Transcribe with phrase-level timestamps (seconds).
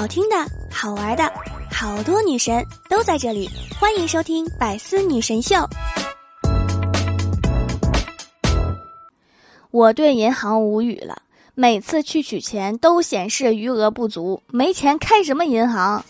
[0.00, 0.36] 好听的，
[0.72, 1.30] 好玩的，
[1.70, 5.56] 好多女神都在这里，欢迎收听《百思女神秀》。
[9.70, 11.20] 我对银行无语了，
[11.54, 16.02] 每次去取钱都显示余额不足，没钱开什么银行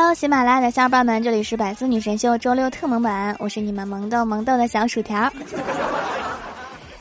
[0.00, 5.30] ？Hello，喜马拉雅的小伙伴们，这里是百思女神秀周六特萌版，我是你们萌豆萌豆的小薯条。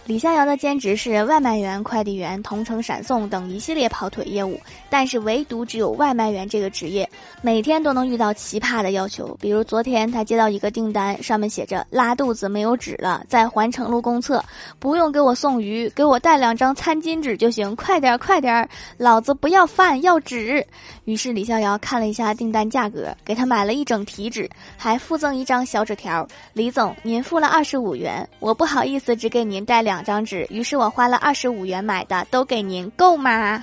[0.09, 4.59] 李逍遥的兼职是外卖员、快递员、同城闪送等一系列跑腿业务，
[4.89, 7.07] 但是唯独只有外卖员这个职业，
[7.43, 9.37] 每天都能遇到奇葩的要求。
[9.39, 14.43] 比如昨天他接到一个订单，上面写着拉肚子没有纸了，在环城路公厕，
[14.79, 18.67] 不用给我送鱼，给我带两张餐巾纸就行，快点快点，
[18.97, 20.65] 老子不要饭要纸。
[21.05, 33.61] 于是李逍遥看了一下订单价格，给他买了一整提纸，还附赠一张小纸条：“李总，您付了二十五元，我不好意思只给您带两。”两张纸，于是我花了二十五元买的，都给您够吗？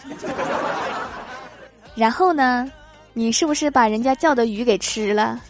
[1.97, 2.71] 然后呢，
[3.15, 5.41] 你是不是把人家叫的鱼给吃了？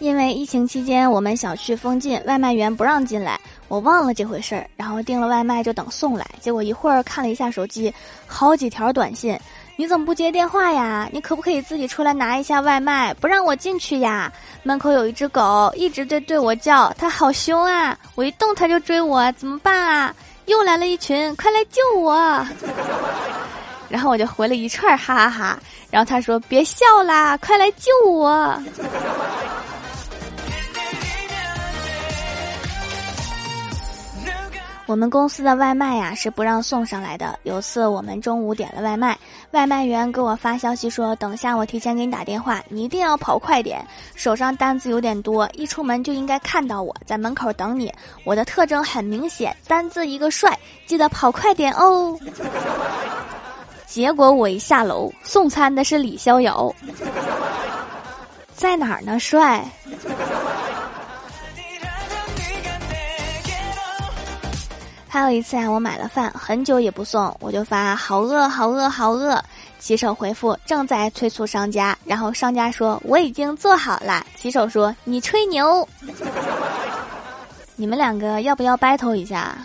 [0.00, 3.38] 因为疫情期间我们小区封禁，外卖员不让进来，
[3.68, 7.94] 我忘了这回事儿，然后订了外卖就等送来，结果一会儿看了一下手机，
[8.26, 9.38] 好几条短信。
[9.80, 11.08] 你怎么不接电话呀？
[11.12, 13.14] 你可不可以自己出来拿一下外卖？
[13.14, 14.30] 不让我进去呀！
[14.64, 17.96] 门口有一只狗，一直在对我叫，它好凶啊！
[18.16, 20.12] 我一动它就追我，怎么办啊？
[20.46, 22.44] 又来了一群，快来救我！
[23.88, 25.58] 然后我就回了一串哈哈哈，
[25.92, 28.60] 然后他说别笑啦，快来救我！
[34.88, 37.38] 我们公司的外卖呀是不让送上来的。
[37.42, 39.18] 有次我们中午点了外卖，
[39.50, 47.92] 外卖员给我发消息说：“等下我提前给你打电话，你一定要跑快点，手上单子有点多，一出门就应该看到我在门口等你。
[48.24, 52.18] 我的特征很明显，单字一个帅，记得跑快点哦。”
[53.84, 56.74] 结果我一下楼，送餐的是李逍遥，
[58.56, 59.18] 在哪儿呢？
[59.18, 59.62] 帅。
[65.18, 69.44] 还有一次啊，我买了饭，很久也不送，我就发好饿好饿好饿。
[69.80, 74.24] 骑手回复正在催促商家，然后商家说我已经做好了。
[74.36, 75.86] 骑手说你吹牛，
[77.74, 79.58] 你们两个要不要 battle 一下？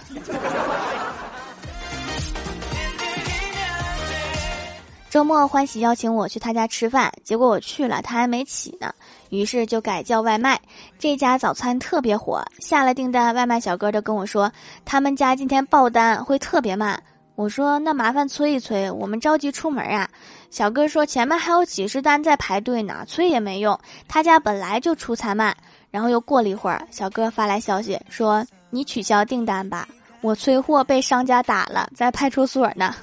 [5.11, 8.91] 周末欢喜邀请我去他家吃饭，结果我去了，他还没起呢，
[9.33, 10.59] 于是就改叫外卖。
[10.99, 14.51] 这家早餐特别火，下了订单，外卖小哥就跟我说，
[14.85, 17.01] 他们家今天爆单会特别慢。
[17.35, 20.07] 我说那麻烦催一催，我们着急出门啊。
[20.51, 23.77] 小哥说前面还有几十单在排队呢，催也没用，
[24.07, 25.55] 他家本来就出餐慢。
[25.89, 29.87] 然后又过了一会儿，小哥发来消息说你取消订单吧，
[30.21, 32.93] 我催货被商家打了，在派出所呢。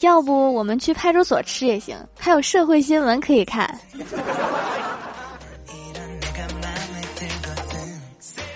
[0.00, 3.76] 要不我们去派出所吃也行，还有社会新闻可以看。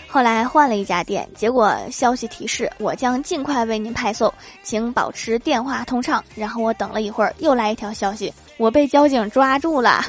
[0.06, 4.32] 后来换了一家店，结果消息提示我将尽快为您派送，
[4.62, 6.22] 请保持电话通畅。
[6.36, 10.04] 然后我等了一会儿，又来一条消息，我被交警抓住了。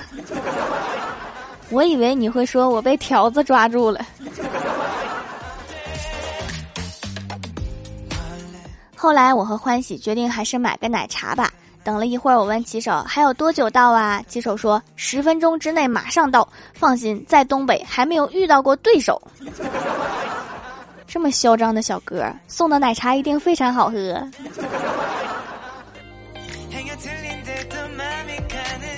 [1.70, 4.06] 我以为你会说我被条子抓住了。
[9.04, 11.52] 后来我和欢喜决定还是买个奶茶吧。
[11.84, 14.24] 等了一会儿，我问骑手还有多久到啊？
[14.30, 16.48] 骑手说十分钟之内马上到。
[16.74, 19.22] 放心，在东北还没有遇到过对手。
[21.06, 24.26] 这么嚣张的小哥送的奶茶一定非常好喝。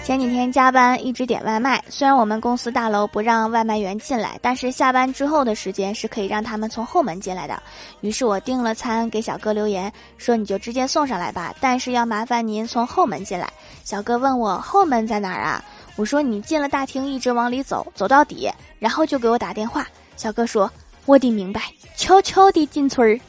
[0.05, 7.59] 前几天加班一直点外卖，虽然我们公司大楼不让外卖员进来，但是下班之后的时间是可以让他们从后门进来的。
[8.01, 13.51] 于是我订了餐，给小哥留言说：“你就直接送上来吧，但是要麻烦您从后门进来。”
[13.83, 15.65] 小哥问我后门在哪儿啊？
[15.95, 18.47] 我说：“你进了大厅，一直往里走，走到底，
[18.77, 20.71] 然后就给我打电话。”小哥说
[21.07, 21.63] ：“我得明白，
[21.95, 23.19] 悄悄地进村儿。”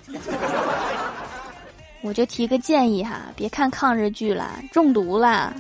[2.07, 5.53] 我就提个建议哈，别看抗日剧了，中毒了。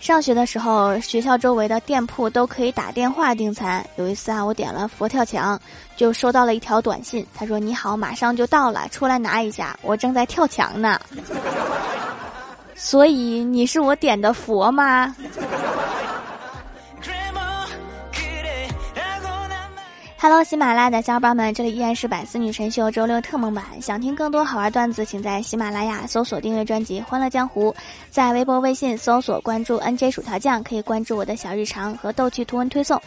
[0.00, 3.86] 上学的时候，学校周围的店铺都可以打电话订餐。
[3.94, 5.60] 有一次啊，我点了佛跳墙，
[5.96, 10.98] 就收到了一条短信，他说：“你好，马上就到了，出来拿一下，我正在跳墙呢。”
[12.74, 15.14] 所以你是我点的佛吗？
[20.20, 23.64] Hello，喜马拉雅的小伙伴们，这里依然是百思女神秀周六特蒙版。
[23.80, 27.70] 想听更多好玩段子，请在喜马拉雅搜索订阅专辑《欢乐江湖》，
[28.10, 33.00] 在微博、微信搜索关注 NJ 薯条酱，可以关注我的小日常和逗趣图文推送。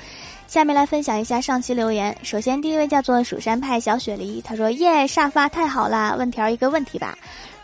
[0.47, 2.15] 下面来分享一下上期留言。
[2.23, 6.15] 首先，第一位叫做蜀山派小雪梨，他说：“耶，沙发太好啦！
[6.17, 7.17] 问条一个问题吧，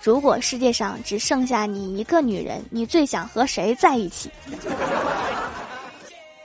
[0.03, 4.29] 如果世界上只剩下你一个女人，你最想和谁在一起？”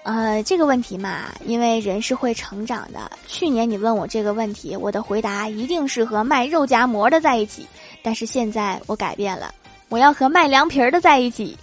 [0.05, 3.11] 呃，这个问题嘛，因为人是会成长的。
[3.29, 7.67] 去年你问我这个问题，我的回答一定是和卖肉夹馍的在一起。
[8.03, 9.55] 但是现在我改变了，
[9.89, 11.57] 我要和卖凉皮儿的在一起。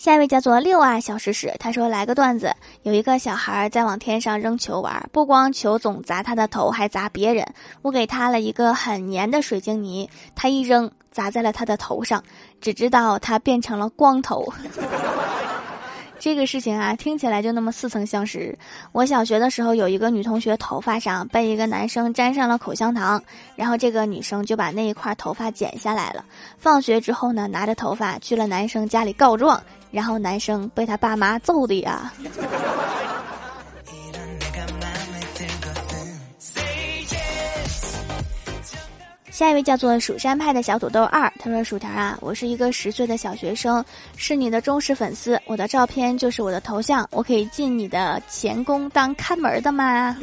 [0.00, 2.50] 下一位叫做六啊小石屎，他说来个段子，
[2.84, 7.46] 有一个小孩在往天上扔球玩，不光球总砸他的头，还砸别人。
[7.82, 10.90] 我给他了一个很黏的水晶泥，他一扔。
[11.12, 12.22] 砸在了他的头上，
[12.60, 14.46] 只知道他变成了光头。
[16.20, 18.58] 这个事情啊，听起来就那么似曾相识。
[18.92, 23.22] 我小学的时候，有一个女同学头发上被一个男生粘上了口香糖，
[23.56, 26.22] 然后这个女生就把那一块头发剪下来了。
[26.58, 29.58] 放学之后呢，拿着头发去了男生家里告状，
[29.90, 32.12] 然后男生被他爸妈揍的呀。
[39.40, 43.82] 下一位叫做蜀山派的小土豆二，他说：“薯条啊，我是一个十岁的小学生，
[44.14, 50.14] 是你的忠实粉丝，我的照片就是我的头像，我可以进你的前宫当看门的吗？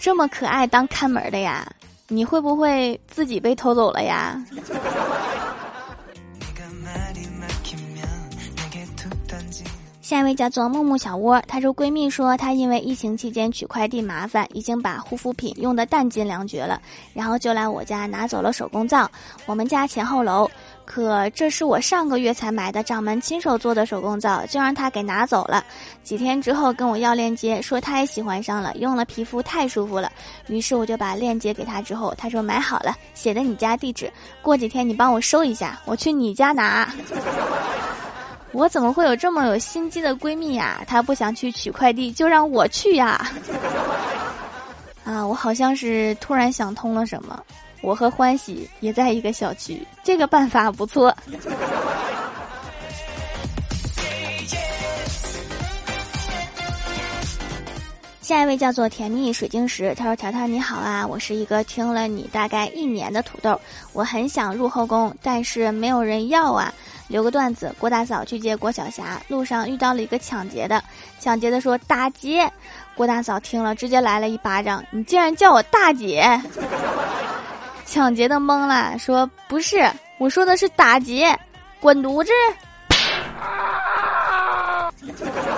[0.00, 1.64] 这么可爱当看门的呀？
[2.08, 4.44] 你会不会自己被偷走了呀？”
[10.12, 16.78] 下一位叫做木木小窝，她说闺蜜说她因为疫情期间取快递麻烦，已经把护肤品用的弹尽粮绝了，
[17.14, 19.10] 然后就来我家拿走了手工皂。
[19.46, 20.46] 我们家前后楼，
[20.84, 25.64] 可这是我上个月才买的掌门亲手做的手工皂，就让他给拿走了。
[26.02, 30.12] 几天之后跟我要链接，说他也喜欢上了，用了皮肤太舒服了。
[30.46, 34.12] 于是我就把链接给他，之后他说买好了，写的你家地址，
[34.42, 36.86] 过几天你帮我收一下，我去你家拿。
[38.52, 40.82] 我怎么会有这么有心机的闺蜜呀？
[40.86, 43.32] 她不想去取快递，就让我去呀！
[45.04, 47.42] 啊，我好像是突然想通了什么。
[47.80, 51.12] 我和欢喜也在一个小区，这个办法不错。
[58.20, 63.60] 下一位叫做甜蜜水晶石，他说：“条条你好啊，我是一个听了你大概一年的土豆，
[63.92, 66.72] 我很想入后宫，但是没有人要啊。”
[67.12, 70.82] 留个段子：郭大嫂去接郭晓霞，路上遇到了一个抢劫的，
[71.20, 72.50] 抢劫的说：“打劫。”
[72.96, 76.40] 郭大嫂听了，直接来了一巴掌：“你竟然叫我大姐！”
[77.84, 79.86] 抢劫的懵了，说：“不是，
[80.16, 81.38] 我说的是打劫，
[81.80, 82.32] 滚犊子！”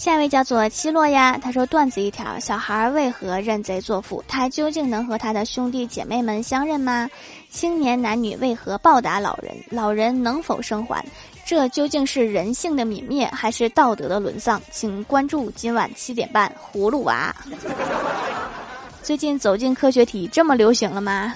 [0.00, 4.24] 下一位叫做七洛呀，他说段子一条：小孩为何认贼作父？
[4.26, 7.06] 他究竟能和他的兄弟姐妹们相认吗？
[7.50, 9.54] 青年男女为何报答老人？
[9.68, 11.04] 老人能否生还？
[11.44, 14.58] 这究竟是人性的泯灭，还是道德的沦丧？
[14.70, 17.36] 请关注今晚七点半《葫芦娃》。
[19.02, 21.34] 最近走进科学题这么流行了吗？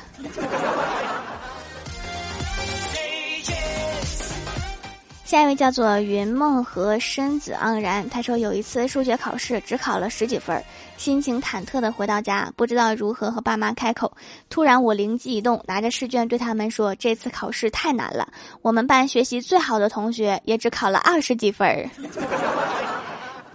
[5.34, 10.62] 下一位叫做云梦和身子盎然，他说有一次数学考试只考了十几分，
[10.96, 14.16] 心情忐忑的回到家，不知道如何和爸妈开口。
[14.48, 18.28] 突然我灵机一动，拿着试卷对他们说：“这次考试太难了，
[18.62, 21.90] 我们班学习最好的同学也只考了二十几分。”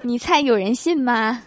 [0.04, 1.42] 你猜有人信吗？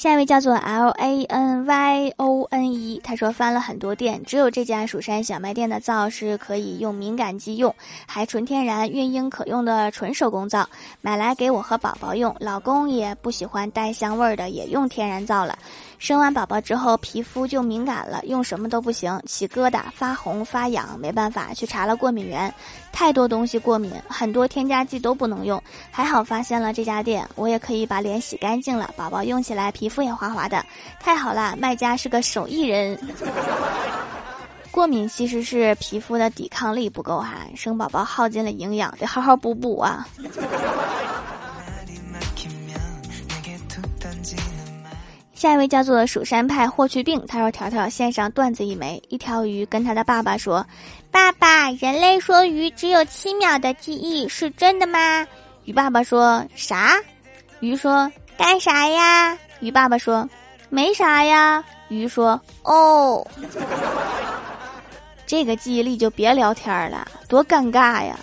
[0.00, 7.74] 下一位叫做 L A N Y O N E，他说翻了很多店，只有这家蜀山小卖店的皂是可以用敏感肌用，
[8.06, 10.66] 还纯天然、孕婴可用的纯手工皂，
[11.02, 12.34] 买来给我和宝宝用。
[12.40, 15.58] 老公也不喜欢带香味儿的，也用天然皂了。
[16.00, 22.52] 生完宝宝之后，皮肤就敏感了，用什么都不行，起疙瘩、发红、发痒，没办法去查了过敏源，
[22.90, 25.62] 太多东西过敏，很多添加剂都不能用。
[25.90, 30.64] 还好发现了这家店，我也可以把脸洗干净了，宝宝用起来皮肤也滑滑的，
[30.98, 32.98] 太好了，卖家是个手艺人。
[34.70, 40.08] 过敏其实是皮肤的抵抗力不够哈，生宝宝耗尽了营养，得好好补补啊。
[45.40, 50.66] 下一位叫做蜀山派霍去病，他说：“条条线上段子一枚，一条鱼跟他的爸爸说
[51.10, 55.26] ：‘爸爸，人类说鱼只有七秒的记忆，是真的吗？’
[55.64, 56.94] 鱼爸爸说：‘啥？’
[57.60, 60.28] 鱼说：‘干啥呀？’鱼爸爸说
[60.68, 63.26] ：‘没啥呀。’鱼说：“哦。
[65.24, 68.14] ”这个记忆力就别聊天了，多尴尬呀！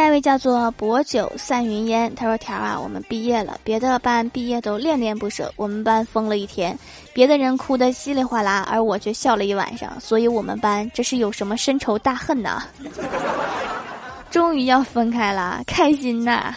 [0.00, 6.74] 下一位叫做薄酒散云烟，他说：“条啊，我们毕业了，别的班毕业都恋恋不舍，我们班疯了一天，
[7.12, 12.62] 别的人哭得稀里哗啦，而我却笑了一晚上，所以我们班这是有什么深仇大恨呐？
[14.32, 16.54] 终于要分开了，开心呐！”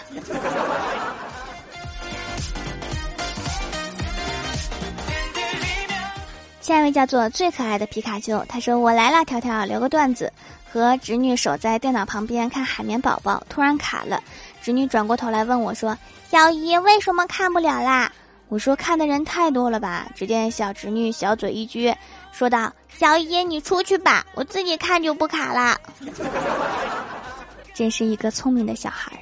[6.61, 10.31] 下一位叫做最可爱的皮卡丘，他说：“我来啦，条条，留个段子。
[10.73, 14.19] 和侄女守在电脑旁边看海绵宝宝，突然卡了。
[14.59, 15.95] 侄女转过头来问我说
[16.31, 18.11] ：‘小姨，为什么看不了啦？’
[18.49, 21.95] 我说：‘看的人太多了吧。’只见小侄女小嘴一撅，
[22.31, 25.79] 说道：‘小姨，你出去吧，我自己看就不卡了。’
[27.75, 29.21] 真是一个聪明的小孩儿。”